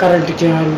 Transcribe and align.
Current 0.00 0.30
channel 0.40 0.74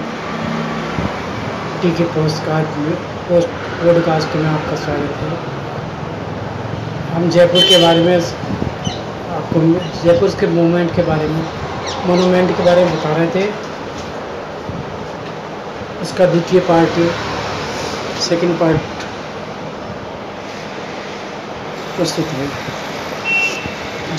टीके 1.81 2.05
post 2.13 2.39
podcast 2.45 2.77
में 2.85 3.17
post 3.29 3.49
podcast 3.81 4.37
में 4.37 4.45
आपका 4.51 4.77
स्वागत 4.85 5.25
है 5.25 7.11
हम 7.15 7.29
जयपुर 7.35 7.63
के 7.71 7.79
बारे 7.83 8.03
में 8.07 8.15
आपको 9.39 9.61
जयपुर 10.05 10.37
के 10.43 10.47
मूवमेंट 10.59 10.95
के 10.97 11.03
बारे 11.09 11.27
में 11.33 11.43
मोनूमेंट 12.07 12.57
के 12.57 12.65
बारे 12.69 12.85
में 12.85 12.95
बता 12.97 13.11
रहे 13.17 13.27
थे 13.35 13.43
उसका 16.07 16.27
द्वितीय 16.37 16.61
पार्ट 16.71 16.99
सेकंड 18.29 18.59
पार्ट 18.61 19.05
प्रस्तुत 21.99 22.33
है 22.41 22.49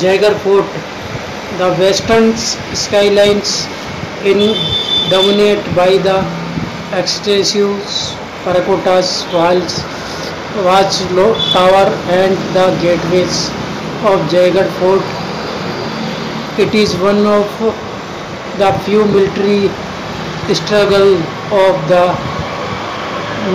Jaigarh 0.06 0.38
fort 0.46 0.80
the 1.62 1.74
western 1.82 2.32
skylines 2.86 3.68
in 4.34 4.48
dominated 5.12 5.62
by 5.76 5.90
the 6.08 6.18
extensive 7.00 7.76
terracottas 8.44 9.10
walls, 9.36 9.74
watch 10.68 11.00
tower 11.54 11.86
and 12.20 12.38
the 12.58 12.66
gateways 12.84 13.36
of 14.12 14.24
Jagged 14.34 14.70
Fort. 14.80 15.06
It 16.64 16.72
is 16.84 16.96
one 17.10 17.22
of 17.36 17.46
the 18.62 18.72
few 18.86 19.04
military 19.18 19.68
struggle 20.62 21.12
of 21.66 21.76
the 21.92 22.06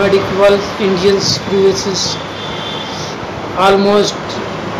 medieval 0.01 0.59
Indian 0.91 1.19
provinces 1.49 2.01
almost 3.67 4.17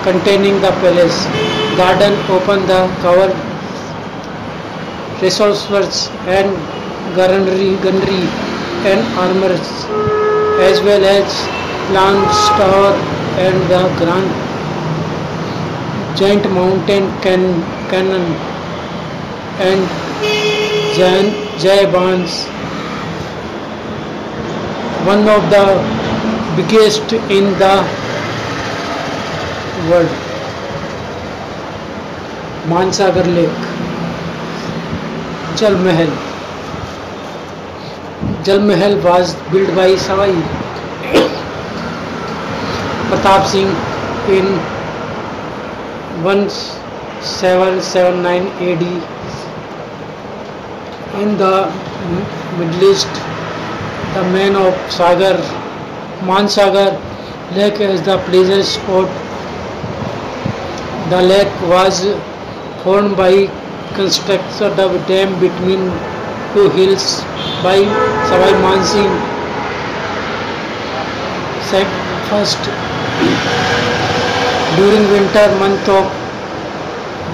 containing 0.07 0.61
the 0.67 0.73
palace 0.85 1.19
garden 1.81 2.15
open 2.37 2.67
the 2.73 2.81
covered 3.05 3.35
resources 5.25 6.09
and 6.37 6.51
gunnery, 7.17 7.71
gunnery 7.85 8.25
and 8.91 9.01
armors 9.25 9.69
as 10.69 10.81
well 10.87 11.05
as 11.17 11.27
Lance 11.97 12.37
store 12.49 12.91
and 13.45 13.57
the 13.73 13.83
Grand 13.99 14.29
Giant 16.19 16.51
Mountain 16.53 17.05
can, 17.23 17.43
Cannon 17.91 18.27
and 19.67 19.83
Jan, 20.97 21.27
jay 21.59 21.85
Jaibans 21.87 22.47
one 25.07 25.25
of 25.37 25.43
the 25.55 25.67
biggest 26.57 27.11
in 27.37 27.45
the 27.65 27.75
world 29.91 30.15
Mansagar 32.75 33.25
Lake 33.37 33.76
Jal 35.59 35.75
Mahal 35.85 36.11
Jal 38.47 38.61
Mahal 38.71 38.97
was 39.05 39.31
build 39.53 39.71
by 39.77 39.97
Sawai 40.07 40.35
Pratap 43.13 43.47
Singh 43.53 44.33
in 44.37 44.53
one 46.27 46.47
seven 47.31 47.81
seven 47.91 48.19
nine 48.27 48.47
A 48.69 48.75
D 48.83 48.93
in 51.23 51.37
the 51.43 51.53
middle 52.61 52.91
east 52.91 53.21
the 54.17 54.25
man 54.37 54.57
of 54.67 54.91
Sagar 54.99 55.43
Mansagar 56.33 56.97
lake 57.59 57.81
is 57.91 58.01
the 58.09 58.19
pleasure 58.29 58.63
spot 58.77 59.21
the 61.13 61.25
lake 61.33 61.63
was 61.75 62.05
formed 62.85 63.15
by 63.23 63.47
construction 63.97 64.79
of 64.85 64.95
dam 65.09 65.31
between 65.43 65.83
two 66.55 66.65
hills 66.79 67.05
by 67.67 67.75
Sawai 68.31 68.51
Mansingh 68.65 69.15
said 71.69 71.95
first 72.31 72.69
during 74.81 75.07
winter 75.15 75.47
month 75.63 75.89
of 76.01 76.21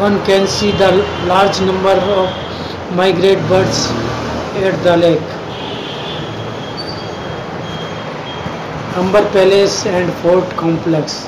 one 0.05 0.17
can 0.31 0.47
see 0.55 0.71
the 0.85 0.91
large 1.33 1.61
number 1.71 1.97
of 2.19 2.95
migrate 3.03 3.43
birds 3.49 3.83
at 4.71 4.79
the 4.87 4.97
lake. 5.03 5.35
Amber 9.03 9.27
Palace 9.37 9.79
and 9.99 10.15
Fort 10.23 10.49
Complex 10.65 11.23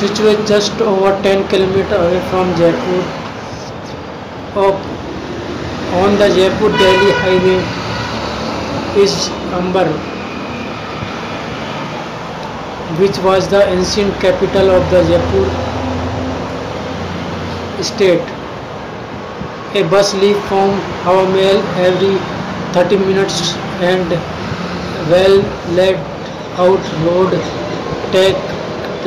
situated 0.00 0.46
just 0.54 0.80
over 0.94 1.12
10 1.28 1.46
km 1.54 1.78
away 2.00 2.18
from 2.32 2.54
Jaipur 2.62 3.24
Of 4.60 4.72
on 6.00 6.14
the 6.18 6.28
Jaipur-Delhi 6.34 7.10
highway 7.22 7.56
is 8.98 9.12
Amber, 9.56 9.86
which 12.98 13.18
was 13.22 13.46
the 13.50 13.62
ancient 13.72 14.14
capital 14.18 14.70
of 14.74 14.90
the 14.92 15.00
Jaipur 15.08 15.50
state. 17.82 18.24
A 19.78 19.82
bus 19.90 20.14
leaves 20.22 20.40
from 20.48 20.70
mail 21.34 21.60
every 21.88 22.16
30 22.72 22.96
minutes 23.00 23.52
and 23.92 24.08
well 25.12 25.36
laid 25.80 25.96
out 26.62 26.88
road 27.08 27.36
take 28.16 28.40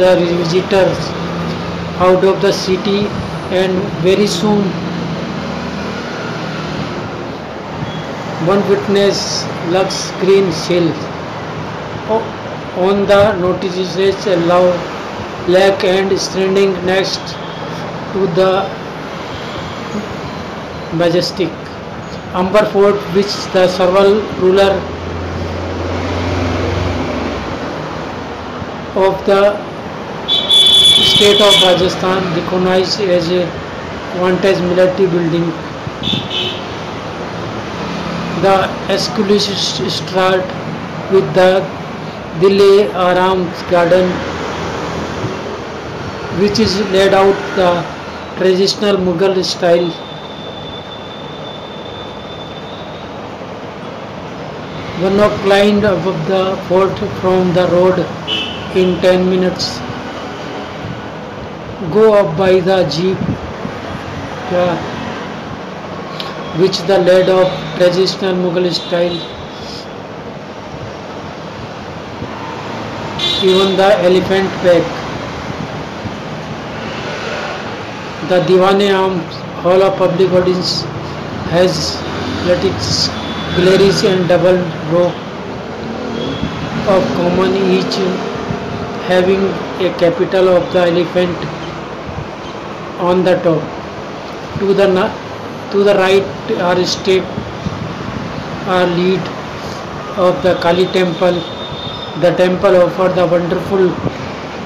the 0.01 0.11
visitors 0.19 1.09
out 2.09 2.23
of 2.33 2.39
the 2.43 2.53
city 2.53 2.99
and 3.61 3.81
very 4.03 4.27
soon 4.27 4.61
One 8.47 8.61
witness 8.69 9.43
lux 9.67 10.11
green 10.21 10.49
shield 10.53 10.93
on 12.85 13.05
the 13.05 13.37
notices 13.37 14.27
allow 14.27 14.63
black 15.45 15.83
and 15.83 16.17
standing 16.17 16.71
next 16.85 17.19
to 18.13 18.27
the 18.37 18.53
majestic 20.95 21.49
amber 22.41 22.63
fort 22.71 22.95
which 23.17 23.33
the 23.55 23.67
several 23.67 24.21
ruler 24.41 24.71
of 29.05 29.25
the 29.31 29.41
state 30.31 31.41
of 31.41 31.53
Rajasthan 31.67 32.23
recognized 32.37 33.01
as 33.01 33.29
a 33.31 33.45
vantage 34.21 34.61
military 34.71 35.09
building. 35.17 36.55
The 38.43 38.63
excursions 38.89 39.95
start 39.95 40.45
with 41.13 41.27
the 41.37 41.53
Dile 42.41 42.75
Aram 43.07 43.39
garden 43.69 44.07
which 46.41 46.57
is 46.65 46.75
laid 46.93 47.13
out 47.13 47.35
the 47.57 47.71
traditional 48.37 48.95
Mughal 49.07 49.43
style. 49.43 49.89
One 55.07 55.21
climbed 55.43 55.83
above 55.89 56.21
the 56.29 56.43
fort 56.69 56.97
from 57.23 57.51
the 57.57 57.65
road 57.73 57.99
in 58.83 58.93
10 59.01 59.27
minutes. 59.33 59.67
Go 61.97 62.13
up 62.21 62.37
by 62.37 62.53
the 62.69 62.77
jeep. 62.95 63.17
which 66.57 66.79
the 66.89 66.97
lead 66.97 67.29
of 67.29 67.47
traditional 67.77 68.33
Mughal 68.43 68.71
style. 68.73 69.17
Even 73.49 73.77
the 73.77 73.89
elephant 74.07 74.49
back. 74.63 74.83
The 78.29 78.41
Diwane 78.47 78.89
Am 78.89 79.19
Hall 79.63 79.81
of 79.83 79.95
Public 79.97 80.31
Audience 80.31 80.81
has 81.55 81.95
let 82.47 82.63
its 82.65 83.07
galleries 83.55 84.03
and 84.03 84.27
double 84.27 84.59
row 84.93 85.09
of 86.95 87.07
common 87.15 87.55
each 87.71 87.95
having 89.07 89.43
a 89.85 89.93
capital 89.99 90.49
of 90.49 90.71
the 90.73 90.79
elephant 90.81 91.37
on 92.99 93.23
the 93.23 93.35
top. 93.43 93.75
To 94.59 94.73
the 94.73 94.87
north 94.91 95.28
to 95.71 95.83
the 95.83 95.95
right 95.95 96.23
are 96.67 96.83
step 96.85 97.25
or 98.75 98.85
lead 98.97 99.21
of 100.25 100.41
the 100.43 100.55
Kali 100.65 100.85
temple. 100.97 101.37
The 102.21 102.31
temple 102.35 102.75
offers 102.75 103.13
the 103.15 103.25
wonderful 103.27 103.83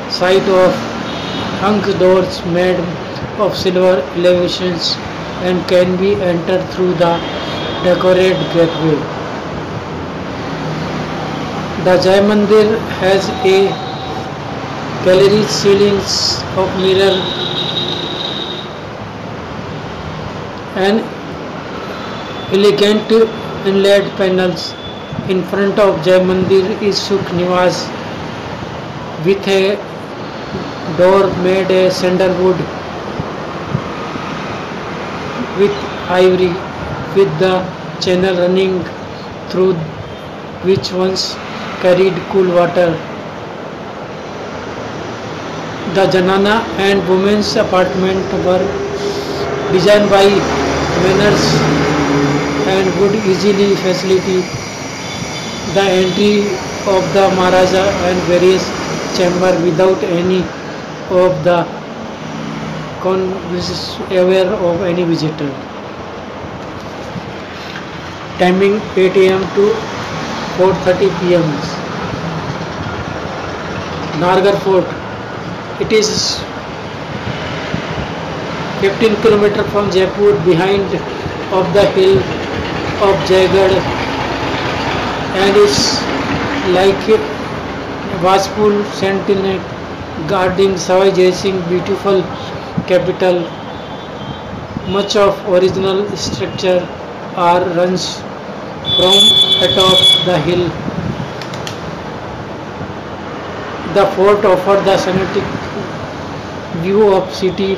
sight 0.09 0.47
of 0.63 0.73
hung 1.63 1.81
doors 1.99 2.43
made 2.57 2.79
of 3.45 3.55
silver 3.55 3.97
elevations 4.15 4.95
and 5.47 5.67
can 5.67 5.97
be 5.97 6.13
entered 6.21 6.63
through 6.71 6.93
the 6.95 7.13
decorated 7.87 8.39
gateway. 8.53 8.97
The 11.87 11.95
Jai 12.05 12.19
Mandir 12.29 12.79
has 13.01 13.27
a 13.53 13.59
gallery 15.05 15.43
ceilings 15.47 16.41
of 16.55 16.67
mirror 16.77 17.15
and 20.81 20.99
elegant 22.57 23.11
inlaid 23.71 24.05
panels 24.21 24.71
in 25.29 25.43
front 25.51 25.77
of 25.79 26.03
Jai 26.05 26.19
Mandir 26.27 26.81
is 26.81 26.97
Sukh 26.99 27.25
Niwas 27.39 27.75
with 29.25 29.47
a 29.47 29.75
door 30.97 31.29
made 31.43 31.69
a 31.71 31.91
sandalwood 31.91 32.57
with 35.59 35.75
ivory 36.23 36.53
with 37.17 37.31
the 37.43 37.53
channel 38.01 38.35
running 38.45 38.73
through 39.49 39.73
which 40.69 40.91
once 40.91 41.35
carried 41.83 42.13
cool 42.31 42.49
water. 42.55 42.89
The 45.93 46.05
Janana 46.17 46.63
and 46.89 47.07
women's 47.07 47.55
apartment 47.55 48.25
were 48.47 49.71
designed 49.71 50.09
by 50.09 50.25
manners 51.01 51.43
and 52.73 52.87
would 53.01 53.15
easily 53.31 53.73
facilitate 53.75 54.49
the 55.77 55.85
entry 56.01 56.45
of 56.95 57.01
the 57.17 57.25
Maharaja 57.37 57.83
and 58.09 58.21
various 58.31 58.65
chamber 59.17 59.51
without 59.65 60.03
any 60.19 60.41
of 61.23 61.43
the 61.47 61.59
convicts 63.05 63.95
aware 64.21 64.49
of 64.69 64.81
any 64.91 65.03
visitor. 65.13 65.49
Timing 68.41 68.77
8 68.97 69.17
am 69.33 69.41
to 69.57 69.67
4.30 70.61 71.11
pm. 71.19 71.49
Nargar 74.23 74.57
Fort. 74.63 74.85
It 75.81 75.91
is 75.91 76.11
15 78.89 79.15
kilometer 79.23 79.63
from 79.71 79.89
Jaipur 79.91 80.33
behind 80.45 80.93
of 81.57 81.67
the 81.75 81.83
hill 81.97 82.17
of 83.07 83.15
Jaigarh 83.29 83.75
and 85.43 85.55
is 85.59 85.77
like 86.77 87.05
a 87.13 87.17
watchful 88.25 88.73
sentinel 88.95 89.57
guarding 90.27 90.71
Savai 90.87 91.15
Jai 91.19 91.29
Singh 91.31 91.61
beautiful 91.69 92.21
capital. 92.91 93.39
Much 94.97 95.15
of 95.15 95.39
original 95.53 96.03
structure 96.25 96.81
are 97.37 97.63
runs 97.79 98.05
from 98.97 99.63
atop 99.69 100.03
the 100.25 100.37
hill. 100.49 100.67
The 103.93 104.05
fort 104.17 104.43
offered 104.53 104.83
the 104.91 104.97
scenic 104.97 105.43
view 106.83 107.01
of 107.13 107.33
city 107.33 107.75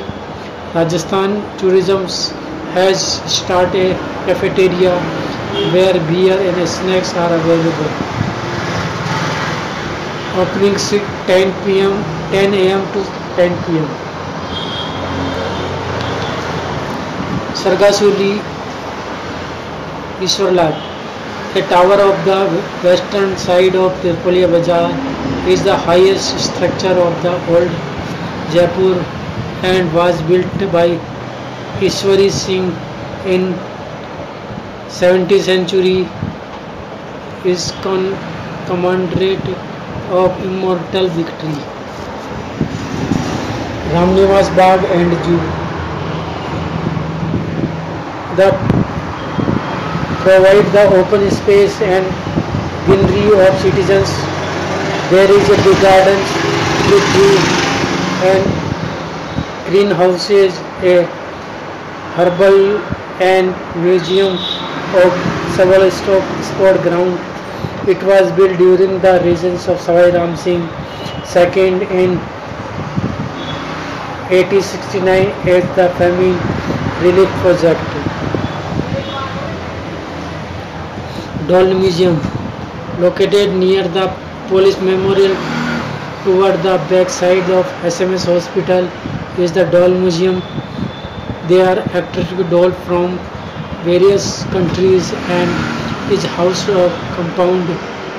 Rajasthan 0.76 1.30
tourism 1.58 2.04
has 2.76 2.96
started 3.34 3.92
a 3.92 3.98
cafeteria 4.28 4.90
where 5.74 5.94
beer 6.08 6.36
and 6.48 6.68
snacks 6.72 7.14
are 7.22 7.30
available. 7.36 7.92
Opening 10.42 10.76
10 11.30 11.48
p.m. 11.64 11.96
10 12.34 12.52
a.m. 12.52 12.84
to 12.92 13.06
10 13.38 13.56
p.m. 13.62 13.88
Sargasuli 17.62 18.30
Ishwarlad, 20.28 20.76
the 21.54 21.62
tower 21.72 21.98
of 22.10 22.22
the 22.30 22.40
western 22.84 23.34
side 23.48 23.74
of 23.74 23.92
Tirpolia 24.04 24.46
Bazaar 24.56 24.90
is 25.48 25.64
the 25.64 25.74
highest 25.90 26.38
structure 26.48 26.98
of 27.10 27.22
the 27.22 27.32
old 27.48 27.70
Jaipur 28.52 28.98
and 29.62 29.92
was 29.94 30.20
built 30.22 30.58
by 30.72 30.88
Ishwari 31.86 32.30
Singh 32.30 32.68
in 33.32 33.54
17th 34.96 35.42
century 35.44 36.08
is 37.48 37.70
con- 37.82 38.12
commemorative 38.66 39.42
of 40.20 40.30
immortal 40.44 41.08
victory. 41.08 41.60
Ramnivas 43.94 44.48
Bagh 44.56 44.84
and 44.96 45.10
Jew. 45.24 45.40
The 48.36 48.50
provide 50.24 50.66
the 50.72 50.84
open 51.00 51.30
space 51.30 51.80
and 51.80 52.04
greenery 52.86 53.40
of 53.46 53.54
citizens. 53.60 54.10
There 55.10 55.30
is 55.30 55.48
a 55.48 55.56
big 55.62 55.80
garden 55.82 56.18
with 56.90 57.04
trees 57.14 57.42
and 58.24 58.55
green 59.66 59.90
houses, 59.90 60.54
a 60.90 60.94
herbal 62.16 62.58
and 63.28 63.48
museum 63.84 64.36
of 65.02 65.10
several 65.56 65.90
sport 65.96 66.76
ground. 66.84 67.18
It 67.88 68.02
was 68.04 68.30
built 68.36 68.56
during 68.58 69.00
the 69.04 69.14
reigns 69.24 69.66
of 69.72 69.78
Sawai 69.86 70.06
Ram 70.16 70.36
Singh 70.36 70.60
II 70.60 71.66
in 72.02 72.14
1869 74.36 75.34
as 75.56 75.66
the 75.80 75.88
famine 75.98 76.38
relief 77.06 77.28
project. 77.42 77.84
Doll 81.50 81.74
Museum, 81.80 82.16
located 83.00 83.52
near 83.66 83.86
the 83.98 84.06
police 84.48 84.80
memorial 84.92 85.36
toward 86.24 86.56
the 86.68 86.76
back 86.94 87.08
side 87.10 87.50
of 87.60 87.64
SMS 87.94 88.26
Hospital, 88.26 88.88
is 89.44 89.52
the 89.52 89.64
doll 89.70 89.90
museum. 89.90 90.40
They 91.48 91.60
are 91.60 91.78
attracted 91.98 92.48
doll 92.50 92.70
from 92.86 93.18
various 93.84 94.42
countries 94.44 95.12
and 95.38 96.12
is 96.12 96.24
house 96.38 96.62
of 96.68 96.90
compound 97.16 97.68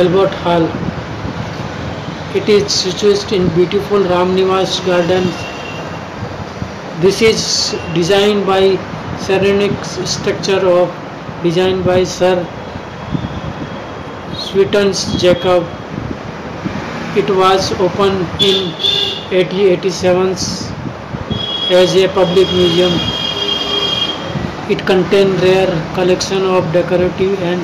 Albert 0.00 0.34
Hall. 0.44 0.66
It 2.40 2.48
is 2.56 2.72
situated 2.72 3.32
in 3.32 3.48
beautiful 3.54 4.00
Ramnimas 4.14 4.74
Gardens. 4.90 5.36
This 7.06 7.22
is 7.30 7.40
designed 7.94 8.44
by 8.44 8.62
ceramic 9.28 9.72
structure 10.14 10.60
of 10.80 10.92
designed 11.44 11.84
by 11.84 12.02
Sir 12.04 12.34
Sweetons 14.46 15.00
Jacob 15.20 15.64
It 17.16 17.28
was 17.36 17.72
opened 17.80 18.20
in 18.38 18.70
1887 19.34 20.32
as 21.78 21.96
a 21.96 22.06
public 22.08 22.46
museum. 22.52 22.92
It 24.70 24.84
contained 24.86 25.40
rare 25.42 25.72
collection 25.94 26.42
of 26.44 26.70
decorative 26.74 27.42
and 27.44 27.62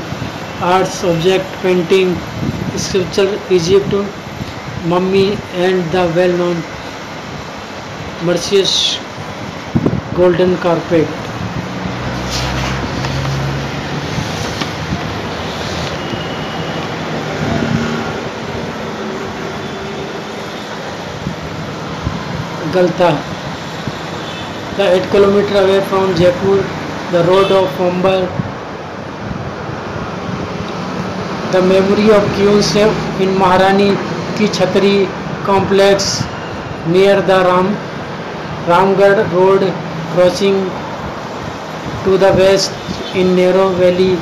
arts 0.64 1.04
object 1.04 1.44
painting, 1.60 2.16
sculpture, 2.78 3.38
Egypt, 3.50 3.92
mummy 4.86 5.36
and 5.66 5.84
the 5.92 6.06
well-known 6.16 6.56
Mercius 8.24 8.96
golden 10.16 10.56
carpet. 10.56 11.06
Galta. 22.75 23.09
The 24.76 24.85
8 24.93 25.02
km 25.11 25.37
away 25.62 25.81
from 25.90 26.12
Jaipur, 26.21 26.57
the 27.14 27.21
road 27.26 27.52
of 27.57 27.69
Mumbai, 27.83 28.23
the 31.52 31.62
memory 31.66 32.09
of 32.16 32.25
Q's 32.38 32.75
in 32.76 33.37
Maharani 33.45 33.93
की 34.38 34.49
छतरी 34.59 34.97
complex 35.45 36.25
near 36.97 37.23
the 37.31 37.38
Ram 37.47 37.69
Ramgarh 38.73 39.23
road 39.37 39.61
crossing 40.16 40.59
to 42.02 42.19
the 42.26 42.33
west 42.43 42.73
in 43.14 43.35
Nero 43.37 43.69
Valley 43.85 44.12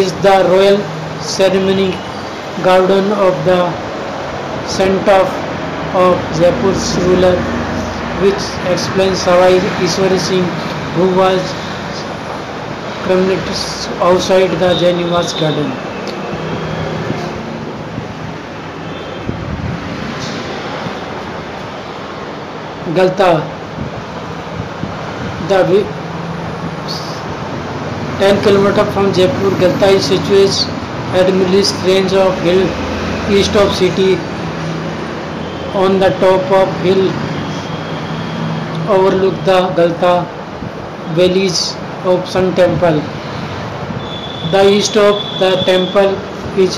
is 0.00 0.12
the 0.28 0.36
royal 0.50 0.82
ceremony 1.36 1.90
garden 2.72 3.12
of 3.30 3.44
the 3.52 3.60
saint 4.74 5.06
of 5.20 5.43
of 6.02 6.18
Jaipur's 6.38 6.84
ruler, 7.06 7.34
which 8.22 8.42
explains 8.72 9.18
Savai 9.22 9.52
Iswari 9.86 10.18
Singh, 10.24 10.46
who 10.98 11.06
was 11.20 11.52
cremated 13.02 13.62
outside 14.08 14.48
the 14.62 14.70
Jainivas 14.82 15.34
garden. 15.40 15.70
Galta, 22.96 23.30
the 25.48 25.80
10 28.18 28.44
km 28.44 28.92
from 28.92 29.12
Jaipur, 29.12 29.50
Galta 29.62 29.92
is 29.94 30.06
situated 30.12 30.58
at 31.16 31.24
the 31.26 31.32
Middle 31.38 31.66
range 31.86 32.12
of 32.26 32.36
hill 32.42 32.62
east 33.32 33.54
of 33.54 33.72
city 33.74 34.16
on 35.82 35.98
the 35.98 36.08
top 36.22 36.48
of 36.58 36.68
hill 36.84 37.00
overlook 38.96 39.38
the 39.48 39.56
Galta 39.78 40.12
valley 41.16 41.48
of 42.10 42.28
Sun 42.34 42.52
Temple. 42.60 42.98
The 44.52 44.60
east 44.74 44.96
of 45.04 45.16
the 45.40 45.50
temple 45.70 46.12
is 46.64 46.76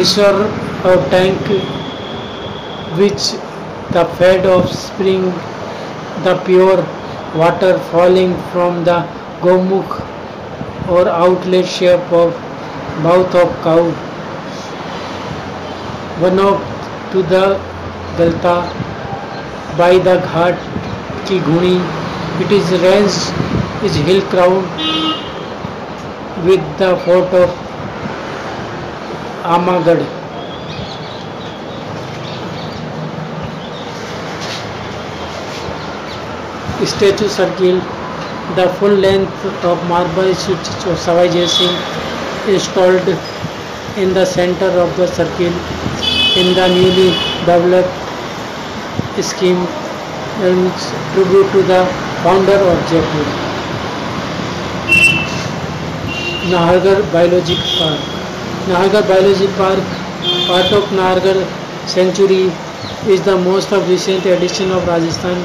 reservoir 0.00 0.48
or 0.92 0.94
tank 1.16 1.42
which 3.02 3.24
the 3.96 4.04
fed 4.20 4.46
of 4.56 4.62
spring 4.86 5.24
the 6.28 6.34
pure 6.48 6.80
water 7.42 7.74
falling 7.92 8.32
from 8.54 8.80
the 8.90 8.96
gomukh 9.44 9.92
or 10.96 11.04
outlet 11.24 11.68
shape 11.78 12.10
of 12.22 12.32
mouth 13.10 13.34
of 13.44 13.52
cow. 13.68 13.82
One 16.26 16.40
of 16.46 16.66
to 17.12 17.22
the 17.30 17.42
दलता 18.18 18.52
by 19.78 19.98
the 20.06 20.16
Ghat 20.32 20.58
ki 21.28 21.38
Guni 21.52 21.74
it 22.44 22.52
is 22.52 22.72
range 22.84 23.18
is 23.84 23.96
hill 24.08 24.20
crown 24.34 24.64
with 26.46 26.72
the 26.80 26.94
fort 27.04 27.34
of 27.42 27.64
Amagarh 29.56 30.02
statue 36.94 37.28
circle 37.36 37.80
the 38.56 38.66
full 38.80 38.92
length 39.00 39.64
of 39.70 39.82
marble 39.90 40.32
Sawai 41.06 41.28
Jai 41.28 41.46
Singh 41.56 42.50
installed 42.54 43.08
in 44.02 44.14
the 44.14 44.24
centre 44.36 44.78
of 44.82 44.98
the 45.00 45.06
circle 45.16 45.54
in 46.36 46.54
the 46.54 46.68
newly 46.68 47.08
developed 47.46 49.22
scheme 49.28 49.60
and 50.48 50.70
tribute 51.14 51.50
to 51.52 51.62
the 51.62 51.80
founder 52.22 52.58
of 52.72 52.78
Jaipur. 52.90 53.26
Nahargarh 56.50 57.10
Biologic 57.12 57.58
Park 57.78 58.00
Nahargarh 58.68 59.06
Biologic 59.10 59.48
Park, 59.56 59.80
part 60.46 60.70
of 60.72 60.84
Nahargarh 60.98 61.88
Sanctuary, 61.88 62.52
is 63.06 63.22
the 63.24 63.36
most 63.38 63.72
of 63.72 63.88
recent 63.88 64.24
addition 64.26 64.70
of 64.70 64.86
Rajasthan 64.86 65.36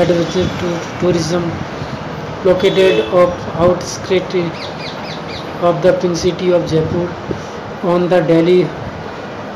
Adventure 0.00 0.48
Tourism 1.00 1.42
located 2.44 3.00
off 3.12 3.32
outskirts 3.56 4.34
of 5.68 5.82
the 5.82 5.98
pink 6.00 6.16
city 6.16 6.52
of 6.52 6.64
Jaipur 6.70 7.08
on 7.82 8.08
the 8.08 8.20
Delhi 8.20 8.64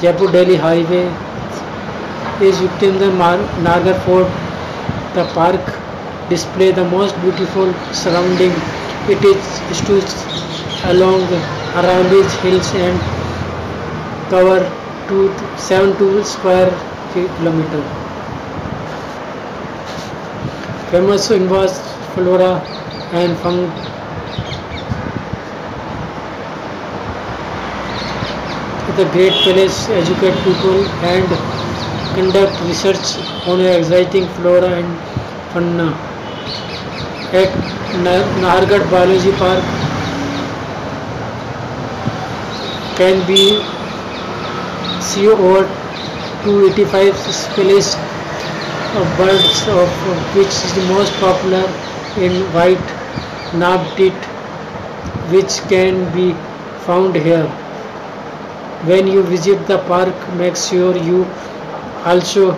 Jaipur 0.03 0.31
Delhi 0.31 0.55
highway 0.63 1.01
इस 2.49 2.61
युक्ति 2.63 2.87
अंदर 2.87 3.13
Nagar 3.67 3.99
fort 4.07 4.41
the 5.17 5.27
park 5.35 5.67
display 6.29 6.71
the 6.79 6.87
most 6.95 7.19
beautiful 7.25 7.75
surrounding 8.03 9.11
it 9.15 9.25
is 9.33 9.87
to 9.87 10.01
along 10.91 11.37
around 11.83 12.13
hills 12.45 12.75
and 12.75 12.99
cover 14.31 14.69
two 15.09 15.29
seven 15.69 15.93
two 16.03 16.11
square 16.33 16.71
kilometre 17.15 17.87
famous 20.91 21.31
इन्वास 21.41 21.81
flora 22.15 22.51
and 23.15 23.37
fauna 23.45 23.91
The 28.97 29.05
great 29.13 29.33
palace, 29.43 29.89
educate 29.99 30.35
people 30.47 30.83
and 31.11 31.27
conduct 32.15 32.61
research 32.69 33.13
on 33.49 33.63
exciting 33.69 34.27
flora 34.39 34.69
and 34.81 34.91
fauna. 35.53 35.87
At 37.43 37.55
Nahargarh 38.43 38.91
Biology 38.91 39.33
Park 39.39 39.65
can 43.01 43.27
be 43.31 43.47
see 45.09 45.27
over 45.39 45.65
285 46.45 47.17
species 47.41 47.91
of 49.01 49.09
birds 49.23 49.67
of 49.79 49.99
which 50.37 50.53
is 50.53 50.71
the 50.75 50.87
most 50.93 51.15
popular 51.25 51.65
in 52.29 52.39
white 52.61 52.95
knobbed 53.59 54.07
which 55.35 55.61
can 55.77 56.01
be 56.21 56.33
found 56.87 57.17
here 57.17 57.49
when 58.91 59.07
you 59.07 59.23
visit 59.23 59.65
the 59.69 59.79
park 59.89 60.17
make 60.39 60.57
sure 60.57 60.97
you 60.97 61.19
also 62.13 62.51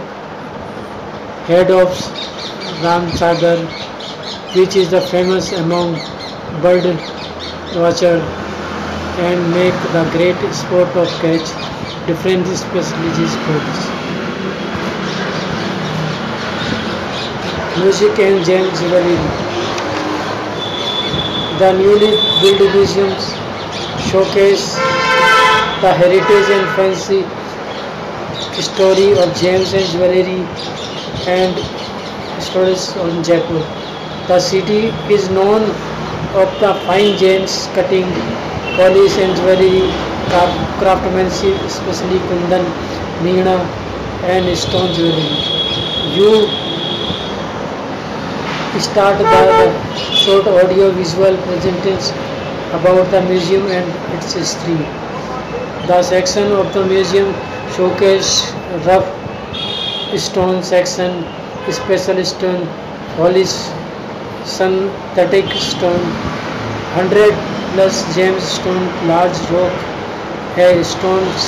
head 1.49 1.71
of 1.71 1.97
Ramsagar 2.85 3.59
which 4.57 4.75
is 4.83 4.90
the 4.90 5.02
famous 5.11 5.52
among 5.64 5.93
bird 6.62 6.87
watcher 7.83 8.16
and 9.26 9.50
make 9.52 9.76
the 9.97 10.04
great 10.14 10.40
sport 10.61 10.97
of 11.02 11.12
catch 11.25 11.52
different 12.07 12.47
specialties 12.62 13.37
birds. 13.45 13.85
Music 17.85 18.19
and 18.28 18.45
James 18.47 18.81
Valin. 18.95 19.23
The 21.59 21.71
newly 21.83 22.11
built 22.40 22.75
museums 22.75 23.33
showcase 24.11 24.66
the 25.85 25.92
heritage 25.92 26.50
and 26.56 26.64
fancy 26.75 27.23
story 28.68 29.09
of 29.23 29.35
gems 29.40 29.75
and 29.78 29.85
jewelry 29.94 30.38
and 31.33 31.59
stories 32.47 32.85
on 33.02 33.23
Jaipur. 33.23 33.61
The 34.28 34.38
city 34.40 34.78
is 35.16 35.28
known 35.28 35.61
of 36.40 36.49
the 36.62 36.71
fine 36.87 37.18
gems 37.18 37.66
cutting, 37.75 38.09
polish 38.78 39.18
and 39.26 39.37
jewelry, 39.40 39.83
craftsmanship, 40.30 41.61
especially 41.68 42.18
kundan, 42.30 42.64
meena 43.26 43.59
and 44.33 44.56
stone 44.56 44.90
jewelry. 44.94 45.37
You 46.16 46.30
start 48.88 49.18
the 49.18 49.62
short 50.25 50.47
audio 50.47 50.90
visual 50.92 51.37
presentation 51.49 52.28
about 52.80 53.11
the 53.11 53.21
museum 53.33 53.66
and 53.66 54.14
its 54.14 54.33
history. 54.33 54.85
The 55.88 56.00
section 56.03 56.45
of 56.50 56.73
the 56.73 56.83
museum 56.87 57.29
showcases 57.75 58.50
rough 58.87 59.05
stone 60.17 60.62
section, 60.62 61.11
special 61.79 62.25
stone, 62.25 62.62
polish, 63.17 63.53
synthetic 64.50 65.45
stone, 65.64 66.00
100 67.00 67.35
plus 67.75 67.99
gem 68.17 68.41
stone, 68.41 68.83
large 69.12 69.38
rock, 69.57 69.76
है 70.57 70.69
stones, 70.93 71.45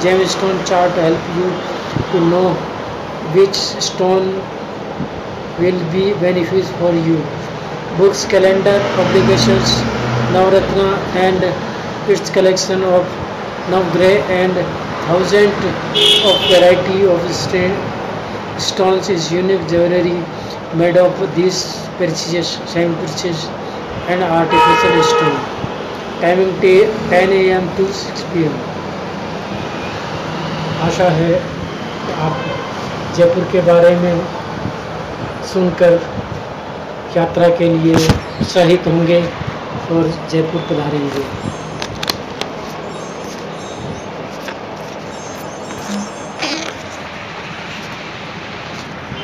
gem 0.00 0.24
stone 0.36 0.62
chart 0.70 0.92
help 1.06 1.32
you 1.40 1.48
to 2.12 2.20
know 2.30 2.52
which 3.34 3.56
stone 3.90 4.30
will 5.58 5.82
be 5.96 6.12
benefits 6.20 6.70
for 6.78 6.92
you. 7.10 7.18
Books, 7.98 8.24
calendar, 8.26 8.78
publications, 8.94 9.74
Navratna 10.36 10.88
and 11.26 12.08
its 12.08 12.30
collection 12.30 12.84
of 12.84 13.04
grey 13.70 14.06
and 14.28 14.56
thousand 15.08 15.64
of 16.28 16.40
variety 16.50 16.94
of 17.06 17.26
stain 17.40 17.74
stone 18.68 19.00
is 19.10 19.28
unique 19.32 19.66
jewellery 19.68 20.14
made 20.78 20.98
of 20.98 21.20
this 21.36 21.58
and 21.98 22.10
artificial 24.22 25.02
stone 25.02 25.36
timing 26.22 26.52
ten 27.10 27.32
A 27.32 27.42
M 27.58 27.68
to 27.76 27.86
six 28.00 28.20
P 28.32 28.40
M 28.44 28.54
आशा 30.88 31.08
है 31.20 31.32
आप 32.26 32.34
जयपुर 33.16 33.44
के 33.52 33.60
बारे 33.72 33.92
में 33.98 34.18
सुनकर 35.54 35.92
यात्रा 37.16 37.48
के 37.58 37.64
लिए 37.78 37.94
उत्साहित 37.94 38.86
होंगे 38.94 39.20
और 39.22 40.02
जयपुर 40.32 40.60
पधारेंगे। 40.70 41.60